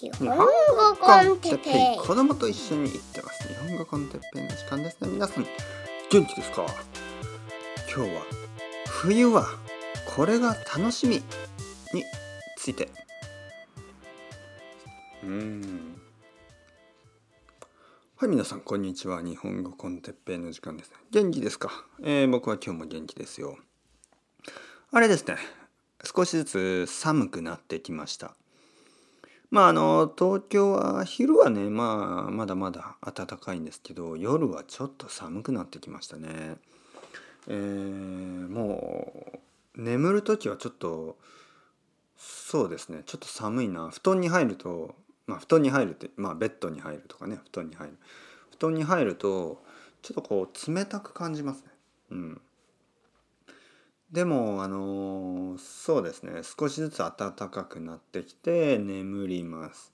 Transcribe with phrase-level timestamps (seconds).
[0.00, 0.34] 日本語
[0.96, 5.08] コンテッペイ子供と一緒に行ってます日本語コンテッペイの時間ですね。
[5.08, 5.46] 皆さん
[6.08, 6.64] 元気ですか？
[7.92, 8.22] 今日は
[8.86, 9.46] 冬は
[10.14, 11.22] これが楽しみに
[12.56, 12.88] ついて。
[15.24, 16.00] うん。
[18.18, 19.20] はい皆さんこんにちは。
[19.20, 20.96] 日本語コンテッペイの時間ですね。
[21.10, 21.72] 元気ですか、
[22.04, 23.58] えー僕は今日も元気ですよ。
[24.92, 25.38] あれですね。
[26.04, 28.36] 少しずつ寒くなってきました。
[29.50, 36.56] まああの東京は昼はねまあまだまだ暖かいんですけど夜はちょっと寒くなってきましたね。
[37.48, 39.32] えーも
[39.76, 41.16] う眠る時はちょっと
[42.16, 44.94] そうですねちょっと寒いな布団に入ると
[45.26, 47.98] まあ布団に入るってまあベッドに入るとかね布団に入る
[48.58, 49.62] 布団に入ると
[50.02, 51.70] ちょっとこう冷たく感じますね。
[52.10, 52.40] うん
[54.12, 56.40] でもあのそうですね。
[56.42, 59.92] 少しずつ暖かくなってきて眠ります。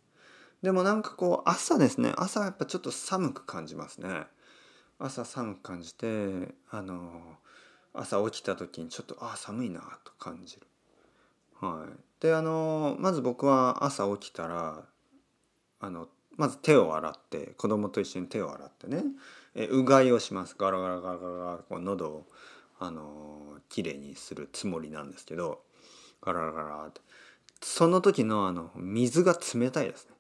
[0.63, 2.13] でもなんかこう朝ですね。
[2.17, 4.27] 朝やっぱちょっと寒く感じますね。
[5.01, 7.11] 朝寒く感じてあの
[7.93, 10.67] 朝起きた時にちょっとあ寒いなと感じる。
[11.61, 11.99] はい。
[12.21, 14.85] であのまず僕は朝起きたら
[15.81, 19.03] あのまず手を洗って子供と一緒に手を洗ってね。
[19.57, 20.55] えうがいをします。
[20.57, 22.27] ガラガラガラガラガラこう喉を。
[22.79, 25.63] あのきれいにするつもりなんですけど
[26.21, 27.01] ガラガラって。
[27.63, 30.15] その時のあの水が冷たいですね。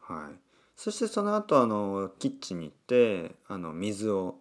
[0.00, 0.38] はい。
[0.76, 4.36] そしてその後あのキッチンに行ってあの水を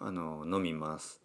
[0.00, 1.20] あの飲みます。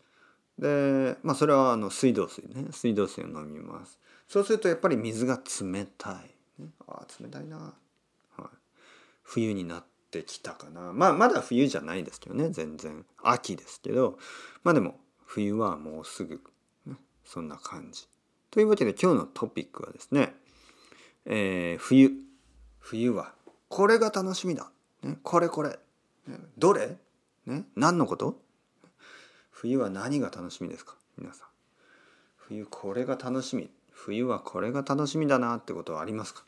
[0.60, 2.68] でまあそれはあの水道水ね。
[2.72, 3.98] 水道水を飲みます。
[4.28, 7.74] そうするとやっぱり水が冷たい、ね、あ冷たいな、
[8.38, 8.48] はい、
[9.24, 10.94] 冬になってきたかな。
[10.94, 12.50] まあまだ冬じゃないですけどね。
[12.50, 13.06] 全然。
[13.24, 14.18] 秋ですけど。
[14.64, 15.00] まあでも
[15.34, 16.42] 冬はもうすぐ、
[16.86, 18.06] ね、そんな感じ。
[18.50, 20.36] というわけで今日のトピックはですね、
[21.26, 22.12] えー冬。
[22.80, 23.34] 冬は
[23.70, 24.70] これが楽しみだ、
[25.04, 25.80] ね、これこれ、
[26.28, 26.98] ね、どれ、
[27.46, 28.42] ね、何のこと？
[29.52, 30.96] 冬は何が楽しみですか？
[31.18, 31.48] 皆さん。
[32.36, 33.70] 冬これが楽しみ。
[33.90, 36.44] 冬はこれが楽しみだなってことはありますか？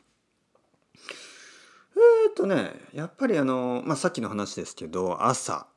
[1.96, 5.68] えー、っとねやっぱりあの、まあ、さっきの話ですけど朝。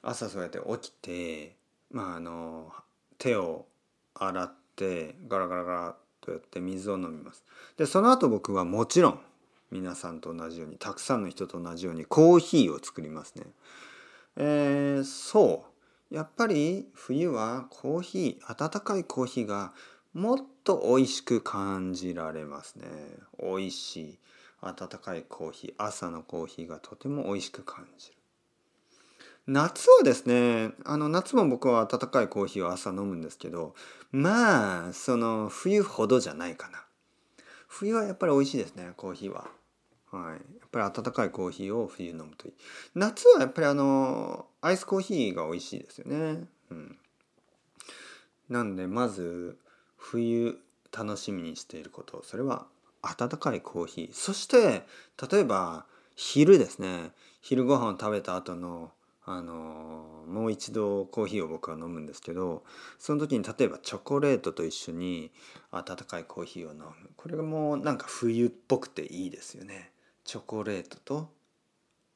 [0.00, 1.59] 朝そうやって起きて
[1.90, 2.72] まああの
[3.18, 3.66] 手を
[4.14, 7.44] 洗ってガラガラガラとやって水を飲みます。
[7.76, 9.20] でその後僕はもちろん
[9.70, 13.44] 皆さんと同じようにたくさんの人と同じようにコーヒーを作りますね。
[14.36, 15.64] えー、そ
[16.10, 16.14] う。
[16.14, 19.72] やっぱり冬はコーヒー温かいコーヒーが
[20.12, 22.86] もっと美味しく感じられますね。
[23.40, 24.18] 美味しい
[24.60, 28.14] 温かいコーヒー朝のコーヒーがとても美味しく感じる。
[29.46, 33.74] 夏はですねあの夏も僕は温かいコーヒーを朝飲むんですけど
[34.12, 36.84] まあその冬ほどじゃないかな。
[37.68, 39.48] 冬はやっぱり美味しいですねコーヒーは。
[40.10, 40.32] はい。
[40.32, 40.36] や
[40.66, 42.54] っぱり温かいコーヒーを冬飲むといい。
[42.94, 46.44] 夏はやっぱりあのアイスコーヒーが美味しいですよね。
[46.70, 46.98] うん。
[48.48, 49.56] なんでまず
[49.96, 50.58] 冬
[50.92, 52.66] 楽しみにしていることそれは
[53.02, 54.12] 温かいコーヒー。
[54.12, 54.84] そして
[55.30, 55.86] 例えば
[56.16, 57.12] 昼ですね。
[57.40, 58.90] 昼ご飯を食べた後の
[59.32, 62.64] あのもう一度コーヒーを僕は飲むんですけど
[62.98, 65.30] その時に例えばチョコレートと一緒に
[65.70, 66.86] 温かいコーヒーを飲む。
[67.16, 69.92] これがもうなんか冬っぽくていいですよね。
[70.24, 71.30] チョコレートと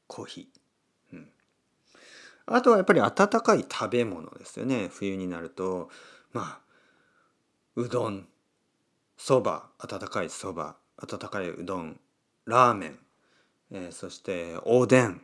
[0.06, 1.28] コーヒー、うん、
[2.46, 4.88] あとはやっぱり温かい食べ物ですよね。
[4.90, 5.88] 冬になると
[6.32, 6.64] まあ
[7.76, 8.26] うどん。
[9.16, 9.70] そば。
[9.78, 10.76] 温かいそば。
[10.96, 12.00] 温かいうどん。
[12.44, 12.98] ラーメン、
[13.72, 15.20] えーそしておでん。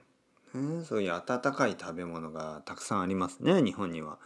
[0.54, 4.18] ねそういう温かい食べ物がたくさんありますね日本には。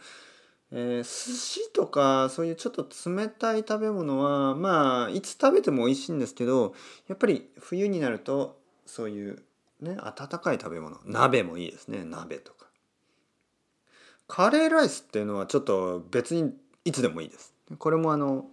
[0.71, 6.73] えー寿司とかそういうちょっと冷たい食べ物はまあいつ食べても美味しいんですけど
[7.07, 9.43] やっぱり冬になるとそういう
[9.81, 12.65] ね温かい食べ物鍋もいいですね鍋とか。
[14.27, 16.51] カレーライスっていうのはちょっと別に
[16.83, 17.53] いつでもいいです。
[17.77, 18.45] これもあの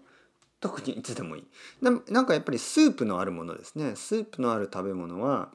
[0.61, 1.47] 特にいつでもいい
[1.81, 1.91] な。
[2.09, 5.51] なんかやっぱりスープのあるものですねスープのある食べ物は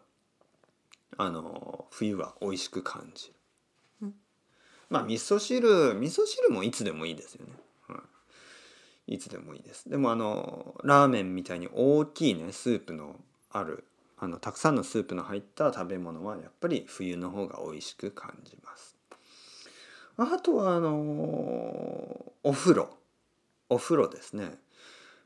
[1.15, 3.33] あの冬は美味しく感じる。
[4.89, 7.53] まあ味噌汁味噌汁もいつでもいいですよね。
[7.87, 8.01] は
[9.07, 9.89] い、いつでもいいです。
[9.89, 13.15] でもあのラーメンみたいに大きいねスープの
[13.51, 13.85] ある
[14.17, 18.95] あのたくさんのスープの入った食べ物はやっぱり冬の方が美味しく感じます。
[20.17, 20.89] あとはあの
[22.43, 22.89] お風呂
[23.69, 24.57] お風呂ですね。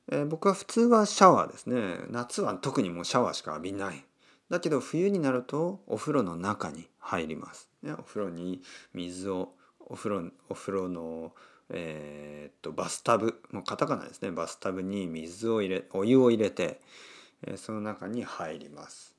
[0.09, 1.99] えー僕は普通はシャワーですね。
[2.09, 4.03] 夏は特にもうシャワーしか浴びない。
[4.51, 7.69] だけど冬になるとお風呂の中に入ります。
[7.81, 8.61] ね、お風呂に
[8.93, 11.31] 水をお風呂お風呂の、
[11.69, 16.81] えーっとバスタブもうカタカナですねバスタブに水を入れお湯を入れて、
[17.47, 19.15] えーその中に入ります。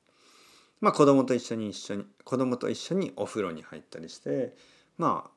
[0.83, 4.55] まあ子供と一緒に一緒に子供と一緒にお風呂に入ったりして
[4.99, 5.31] ま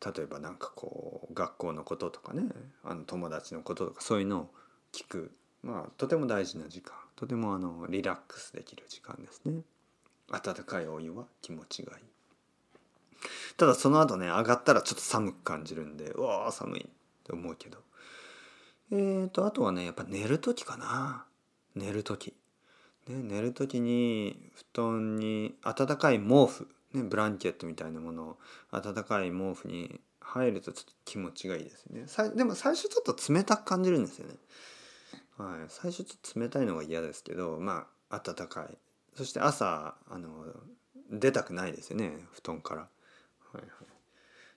[0.00, 2.44] あ例えばなんかこう学校のこととかね
[2.84, 4.50] あの友達のこととかそういうのを
[4.92, 5.30] 聞く
[5.62, 9.62] まあとても大事な時間とてもあのリラックスできる時間ですね。
[10.30, 12.04] 温かいお湯は気持ちがいい。
[13.56, 16.86] ただその後ね上がったらちょっと寒く感じるんでうわー寒いっ
[17.24, 17.78] て思うけど。
[18.90, 21.24] えーとあとはねやっぱ寝る時かな。
[21.74, 22.34] 寝る時、
[23.08, 28.38] ね、寝る時に布団に温かい毛布、ね、ブランケットみたいなものを
[28.70, 32.04] 温かい毛布に入るとちょっと気持ちがいいですね。
[32.06, 34.34] さでも最初ちょっと冷たく感じるんですよね。
[35.38, 35.66] はい。
[35.68, 38.78] 最初ちょっと冷たいのが嫌ですけどまあ暖かい。
[39.14, 40.46] そして朝あの
[41.10, 42.12] 出たくないですよね。
[42.32, 42.80] 布団から。
[42.80, 42.88] は
[43.54, 43.66] いはい。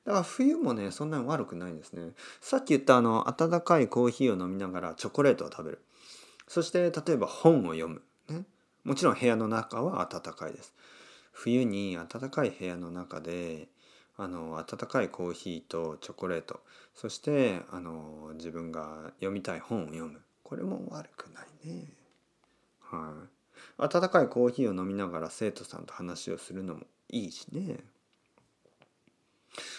[0.06, 2.12] だから冬もねそんなに悪くないですね。
[2.42, 5.82] さっき言ったあの温かいコーヒーを飲みながらチョコレートを食べる。
[6.48, 8.44] そして例えば本を読む、ね、
[8.84, 10.74] もちろん部屋の中は暖かいです。
[11.32, 13.68] 冬に暖かい部屋の中で
[14.16, 16.62] あの温かいコーヒーとチョコレート。
[16.94, 20.22] そしてあの自分が読みたい本を読む。
[20.46, 21.88] これも悪くないね。
[22.80, 23.26] は
[23.80, 23.82] い。
[23.82, 27.80] 温かいコーヒーを飲みながら生徒さんと話をするのもいいしね。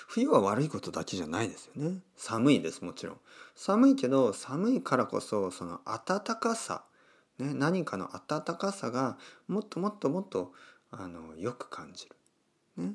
[0.08, 2.00] 冬は悪いことだけじゃないですよね。
[2.16, 3.16] 寒いですもちろん。
[3.54, 6.84] 寒いけど寒いからこそその暖かさ、
[7.38, 10.52] ね、何かの暖かさがもっともっともっと
[10.90, 12.16] あのよく感じる、
[12.84, 12.94] ね、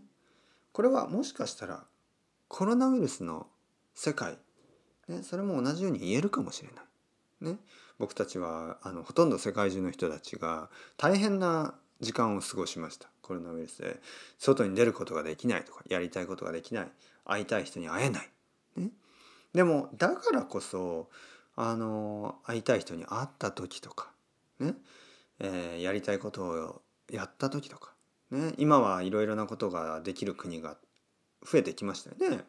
[0.73, 1.85] これはもしかしたら
[2.47, 3.47] コロナウイルスの
[3.93, 4.37] 世界、
[5.07, 6.85] ね、それも同じように言えるかもしれない、
[7.41, 7.57] ね、
[7.99, 13.09] 僕たちはあのほとんど世界中の人たちが大変な時間を過ごしました。
[13.21, 13.99] コロナウイルスで。
[14.39, 16.91] 外に出ることができないとかやりたいことができない。
[17.25, 18.29] 会いたい人に会えない、
[18.75, 18.89] ね、
[19.53, 21.09] でもだからこそ
[21.55, 24.11] あの会いたい人に会った時とか
[24.59, 24.75] ね、
[25.39, 27.93] えーやりたいことをやった時とか、
[28.31, 30.77] ね、今はいろいろなことができる国が
[31.45, 32.43] 増えてきましたよね。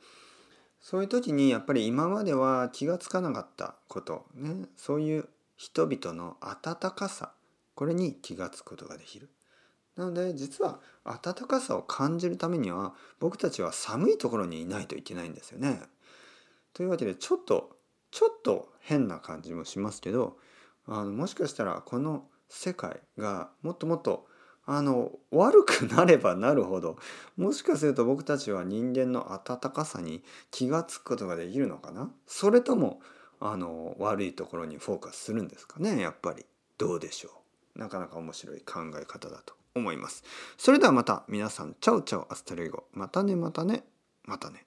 [0.83, 7.33] そういう時にやっぱり今までは気がつかなかったこと、ね、そういう人々の温かさ
[7.75, 9.31] これに気がつくことができる。
[9.97, 15.81] なので実は暖かさを感じるためには僕たちは寒いところにいないといけないんですよね。
[16.73, 17.77] というわけでちょっと
[18.11, 20.37] ちょっと変な感じもしますけど
[20.87, 24.27] あのもしかしたらこの世界がもっともっと
[24.65, 26.97] あの悪くなればなるほど
[27.37, 32.11] もしかすると僕たちは人間の温かさに気が付くことができるのかな？
[32.27, 33.01] それとも
[33.41, 36.01] あの悪いところにフォーカスするんですかね？
[36.01, 36.47] やっぱり。
[36.79, 37.31] どうでしょ
[37.77, 37.79] う？
[37.79, 40.25] なかなか面白い考え方だと思います。
[40.57, 42.85] それではまた皆さん ciao ciao hasta luego。
[42.93, 43.85] またねまたね
[44.25, 44.65] またね。